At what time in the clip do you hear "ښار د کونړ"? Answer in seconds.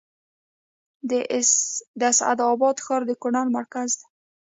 2.85-3.45